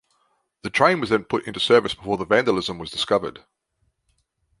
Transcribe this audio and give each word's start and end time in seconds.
The 0.63 0.71
train 0.71 0.99
was 0.99 1.11
then 1.11 1.25
put 1.25 1.45
into 1.45 1.59
service 1.59 1.93
before 1.93 2.17
the 2.17 2.25
vandalism 2.25 2.79
was 2.79 2.89
discovered. 2.89 3.43